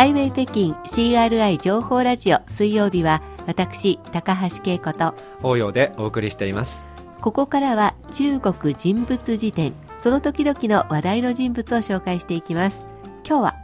[0.00, 6.86] ハイウェイ北京 CRI 情報ラジオ水曜日は私高橋恵子と応用でお送りしています。
[7.20, 12.80] ここからは中国人物辞典その時々の話題の人物を紹介していきます。
[13.28, 13.56] 今日は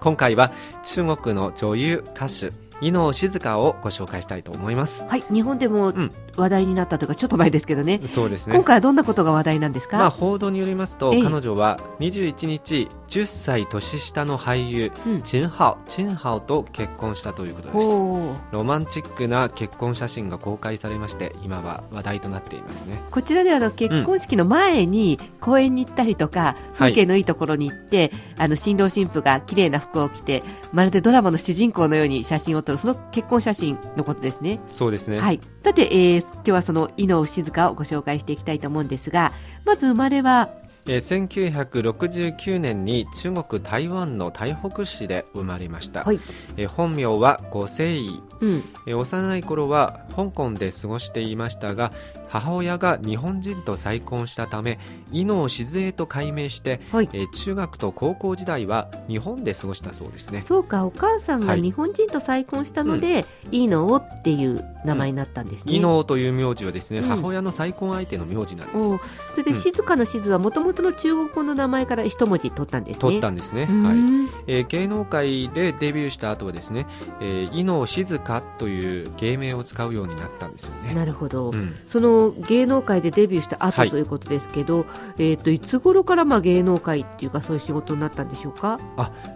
[0.00, 0.50] 今回は
[0.82, 2.50] 中国の女優歌手
[2.80, 5.06] 伊能静香をご紹介したいと思います。
[5.06, 5.92] はい日本でも
[6.36, 8.54] 話題になったというかちょっと前ですけどね、そうですね。
[8.54, 11.22] 今回はどんなことが話題なんですか、まあ、報道によりますとええ。
[11.22, 15.22] 彼女は21日10歳年下の俳優、うん。
[15.22, 18.52] チンハオチンハオと結婚したということです。
[18.52, 23.00] ロマンチックな結婚写真が公開されまして今は話題となっていますね。
[23.10, 34.60] こちらではあの結婚式の前に公園に行ったりとか、風景のいいところに行って、あの新郎新婦が綺麗な服を着てまるでドラマの主人公のように写真を撮るその結婚写真のことですね。
[34.68, 35.20] そうですね。
[35.20, 39.32] はい、さて、えー今日はその伊能静香をご紹介していきたいと思うんですが
[39.64, 40.50] まず生まれは
[40.86, 46.18] えー1969年に中国台湾の台北市で生まれました、はい。
[46.56, 48.64] えー本名は呉誠意うん。
[48.88, 51.92] えー幼い頃は香港で過ごしていましたが
[52.32, 54.78] 母親が日本人と再婚したため
[55.10, 57.08] 伊能静江と改名して、はい。
[57.12, 60.42] えー中学と高校時代は日本で過ごしたそうですね。
[60.44, 61.62] そうかお母さんがはい。
[61.62, 65.72] 日本人と再婚したので、いいのっていう名前になったんですね。
[65.72, 67.08] 伊能という名字はですね、うん。
[67.08, 69.00] 母親の再婚相手の名字なんです、そ
[69.38, 69.56] れでうん。
[69.56, 73.00] 静かの静はもともとの中国語の名前から一文字取ったんですね。
[73.00, 73.70] 取ったんですね、はい。
[73.96, 76.86] んえー芸能界でデビューした後はですね、
[77.20, 80.94] えー伊能静香という芸名を使うようになったんですよね。
[80.94, 81.74] なるほど、うん。
[81.86, 83.90] その芸能界でデビューした後はい。
[83.90, 84.86] ということですけど、
[85.18, 88.78] えっ、といつ頃からまあ芸能界っていうかそういう仕事になったんでしょうか？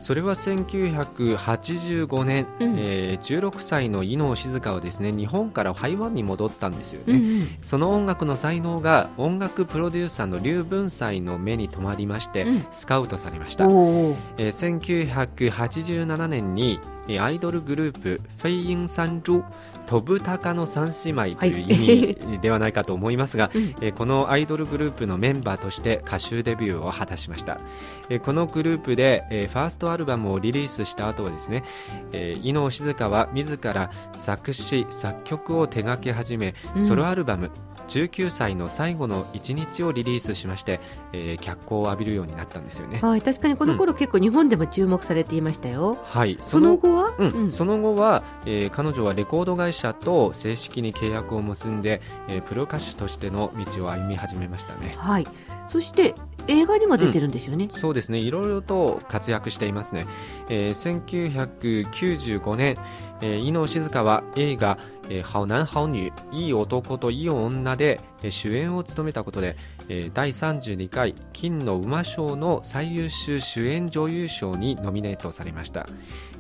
[0.01, 2.75] それは1985年、うん。
[2.79, 7.49] えー16歳の伊能静香はですね日本から台湾に戻ったんですよね、うんうん。
[7.63, 12.67] その音楽の才能が音楽プロデューサーの劉文才の目に留まりまして、うん。
[12.71, 19.45] スカウトされました、えー1987年にえーアイドルグループフェイイン三珠
[19.87, 23.63] 飛ぶ鷹の三姉妹という意味ではないかと思いますが、うん。
[23.81, 27.61] えーこのアイドルグループのメンバーとして歌手デビューを果たしました、
[28.09, 31.63] えーこのグループで、えーファーストアルバムをリリースした後はですね、
[32.13, 36.87] えー伊能静香は自ら作詞作曲を手掛け始め、うん。
[36.87, 37.51] ソロアルバム
[37.89, 40.81] 19歳の最後の一日をリリースしまして、
[41.13, 42.99] えー脚光を浴びるようになったんですよね。
[43.03, 45.99] はい、確かにこの頃、結構日本でも注目されていましたよ。
[46.05, 47.53] はいその後は、うんうん。
[47.53, 54.93] その後は、えー彼女はレコード会社と正式に契約を結んで、えープロ歌手としての道を歩み始めましたね。
[54.97, 55.27] はい、
[55.69, 56.15] そして
[56.49, 57.69] 映画にも出てるんですよね。
[57.71, 58.19] そうですね。
[58.19, 60.07] いろいろと活躍していますね、
[60.49, 62.77] えー1995年、
[63.21, 69.57] えー伊能静香は映画「えー好男好女いい男といい女で」えー主演を務めたことで、
[69.89, 75.89] えー第32回金の馬賞の最優秀主演女優賞にノミネートされました、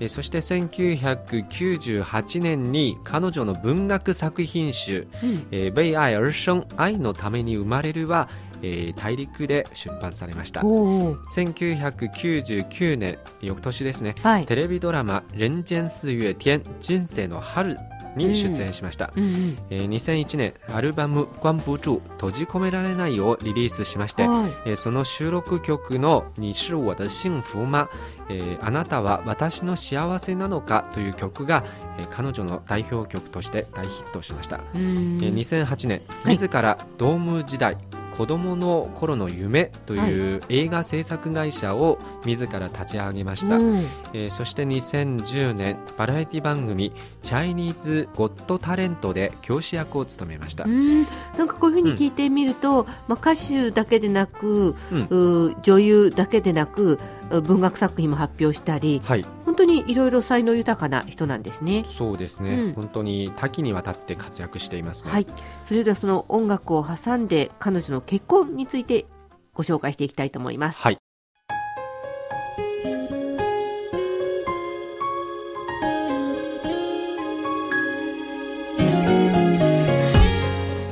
[0.01, 8.29] えーそして1998年に彼女の文学作品集うん「えー为愛而生愛のために生まれるは」
[8.63, 10.65] えー大陸で出版されました。
[10.65, 11.19] おー。
[11.27, 14.15] 1999年翌年ですね。
[14.23, 17.77] はい、テレビドラマ「人間四月天人生の春」
[18.17, 24.53] に出演しました、うんうんえー2001年アルバム「关不住閉じ込められない」をリリースしまして、はい。
[24.65, 27.89] えーその収録曲の「你是我的幸福吗」
[28.31, 31.63] えーあなたは私の幸せなのか」という曲が、
[31.99, 34.61] えー彼女の代表曲として大ヒットしました。
[34.75, 35.19] うん。
[35.23, 36.39] えー2008年、はい。
[36.39, 37.77] 自らドーム時代
[38.17, 43.87] 子供の頃の夢という映画制作会社を自ら立ち上げました、うん。
[44.13, 51.05] えーそして2010年バラエティ番組「チャイニーズ・ゴット・タレント」で教師役を務めました、うん、
[51.39, 55.49] なんかこういうふうに聞いてみると、まあ、歌手だけでなく、うん。
[55.49, 56.99] う女優だけでなくう
[57.31, 59.27] 文学作品も発表したりはい。
[59.45, 61.85] 本当にいろいろ才能豊かな人なんですね。
[61.89, 62.73] そうですね、うん。
[62.75, 65.27] 本当に多岐にわたって活躍していますね、はい、
[65.65, 69.07] それではその音楽を挟んで彼女の結婚について
[69.55, 70.79] ご紹介していきたいと思います。
[70.81, 70.99] はい。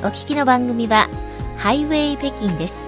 [0.03, 1.09] お聞きの番組は
[1.57, 2.85] ハイウェイ北京です。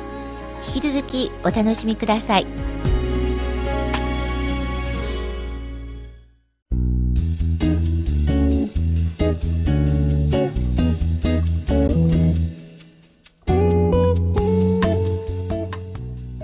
[0.75, 2.66] 引き続きお楽しみください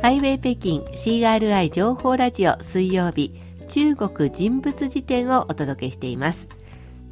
[0.03, 3.39] ハイウェイ北京 CRI 情報ラジオ水曜日
[3.69, 6.49] 中国人物辞典をお届けしています。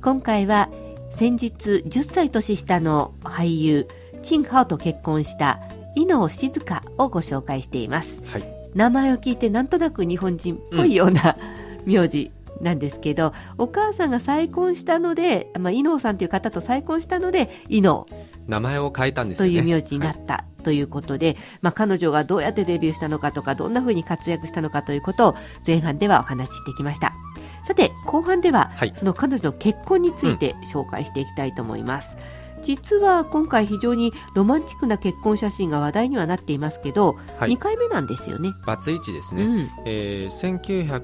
[0.02, 0.70] 今回は
[1.10, 3.88] 先日10歳年下の俳優
[4.22, 5.62] チンハオと結婚した
[5.96, 8.20] 伊能静香をご紹介しています。
[8.26, 8.44] はい。
[8.76, 11.38] 名前を聞いてなんとなく日本人っぽいような
[11.86, 12.30] 名字
[12.60, 18.06] なんですけどお母さんが再婚したので、まあ、伊能さんという方と再婚したので伊能。
[18.48, 19.52] 名前を変えたんですよね。
[19.54, 25.36] という名字になった、ということで、まあ、彼女がどうやってデビューしたのかとかどんな風に活躍したのかということを
[25.66, 27.14] 前半ではお話ししてきました。
[27.66, 28.94] さて後半では、はい。
[28.96, 32.18] その彼女の結婚について紹介していきたいと思います、
[32.64, 37.52] 実は今回非常にロマンチックな結婚写真が話題にはなっていますけど、はい。
[37.52, 38.52] 2回目なんですよね。
[38.66, 40.60] バツイチですね、うん、えー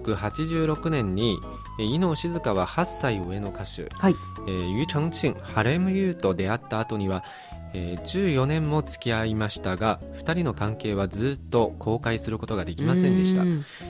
[0.05, 1.39] 1986年に
[1.79, 4.15] えー伊能静香は8歳上の歌手、はい。
[4.47, 7.23] えー、ユチャンチンハレムユーと出会った後には、
[7.73, 13.43] えー14年も付き合いましたが2人の関係はずっと公開することができませんでした。
[13.43, 13.45] う、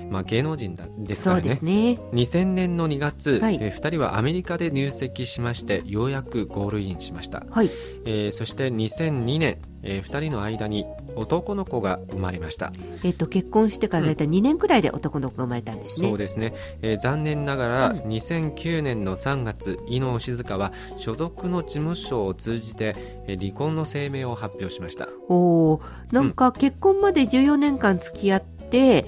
[0.09, 1.55] まあ、芸能人だですからね。
[1.55, 1.99] すね。
[2.13, 3.57] 2000年の2月、はい。
[3.61, 7.69] え2人はアメリカで入籍しましてようやくゴールインしました、はい。
[8.05, 10.85] えーそして2002年、え2人の間に
[11.15, 12.71] 男の子が生まれました。
[13.03, 16.07] えっと結婚してからだいたい2年くらいで男の子が生まれたんですね。
[16.07, 17.97] そうですね、えー残念ながら、うん。
[17.99, 22.95] 2009年の3月伊能静香は所属の事務所を通じて、
[23.27, 25.81] えー離婚の声明を発表しました、おお、
[26.11, 28.56] なんか結婚まで14年間付き合って、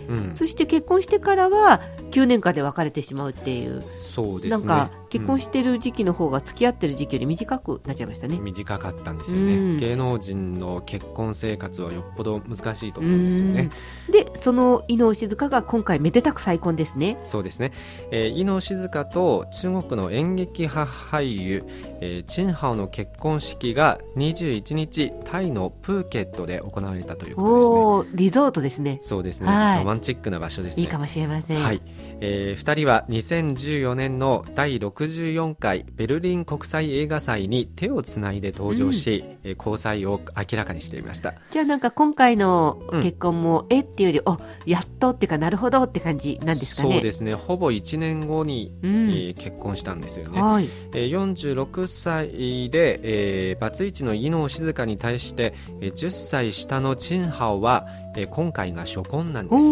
[0.08, 4.50] うん、そして結婚してからは9年間で別れてしまうっていう、そうですね。
[4.52, 8.40] なんか結婚ししてる時期の方が付き合ってる時期より短くなっちゃいましたね。
[8.40, 9.78] 短かったんですよね、うん。
[9.78, 13.72] 芸能人の結婚生活はよっぽど難しいと思うんですよね。
[14.08, 14.14] うん。
[14.14, 17.18] で、その伊能静香が今回めでたく再婚ですね。
[17.24, 17.74] そうですね、
[18.12, 21.66] えー、伊能静香と中国の演劇派俳優、
[22.00, 28.18] えー、チンハオの結婚式が21日タイのプーケットで行われたということですね。
[28.18, 29.00] リゾートですね。
[29.02, 29.80] そうですね、はい。
[29.80, 30.84] ロマンチックな場所ですね。
[30.84, 31.64] いいかもしれません。
[31.64, 31.82] はい、
[32.22, 41.34] え2人は2014年の第64回ベルリン国際映画祭に手をつないで登場し、えー交際を明らかにしていました。
[41.50, 43.02] じゃあなんか今回のうん。
[43.02, 46.94] 結婚も、えっていうより、おやっとっていうかなるほどって感じなんですかね。
[46.94, 47.34] そうですね。
[47.34, 49.10] ほぼ1年後に、うん。
[49.10, 50.70] えー結婚したんですよね、はい。
[50.94, 57.86] えー46歳で、えーバツイチの伊能静香に対して、えー10歳下のチンハオは、
[58.20, 59.66] えー今回が初婚なんです。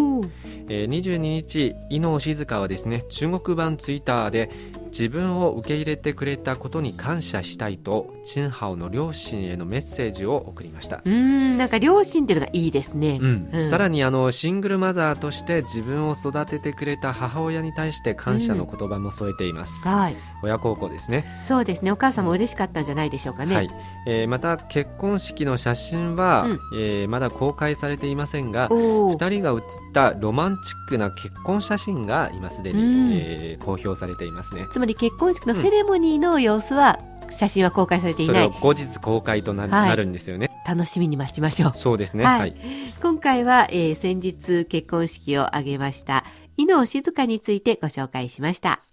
[0.69, 4.49] えー22日、伊能静香はですね中国版ツイッターで
[4.97, 11.01] 自分を受け入れてくれたことに感謝したいとチンハオの両親へのメッセージを送りました。
[11.05, 13.19] うーん、なんか両親っていうのがいいですね。
[13.21, 20.15] うんうんさらにあのシングルマザーとして自分を育ててくれた母親に対して感謝の言葉も添えています、はい。
[20.41, 21.91] 親孝行ですねそうですね。
[21.91, 23.55] お母さんも嬉しかったんじゃないでしょうかね。
[23.55, 23.69] はい
[24.07, 29.13] えーまた結婚式の写真は、うんえーまだ公開されていませんがおお。
[29.15, 36.99] 2人が写ったロマンチックな結婚写真が今すでに、うんえー公表されていますねつまり結婚式のセレモニーの様子は、
[37.29, 38.59] 写真は公開されていないそれを。
[38.59, 41.71] 後日公開とな,、はいなるんですよね楽しみに待ちましょう。
[41.75, 42.55] そうですねはいはい、
[43.01, 46.23] 今回は、えー先日結婚式を挙げました
[46.55, 48.86] 伊能静香についてご紹介しました。